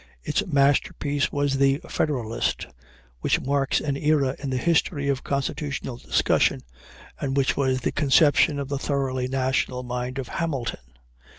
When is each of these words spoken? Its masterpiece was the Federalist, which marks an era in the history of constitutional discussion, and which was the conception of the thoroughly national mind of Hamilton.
Its 0.23 0.43
masterpiece 0.47 1.31
was 1.31 1.59
the 1.59 1.79
Federalist, 1.87 2.65
which 3.19 3.39
marks 3.39 3.79
an 3.79 3.95
era 3.95 4.35
in 4.39 4.49
the 4.49 4.57
history 4.57 5.07
of 5.09 5.23
constitutional 5.23 5.97
discussion, 5.97 6.61
and 7.19 7.37
which 7.37 7.55
was 7.55 7.81
the 7.81 7.91
conception 7.91 8.57
of 8.57 8.67
the 8.67 8.79
thoroughly 8.79 9.27
national 9.27 9.83
mind 9.83 10.17
of 10.17 10.27
Hamilton. 10.27 10.79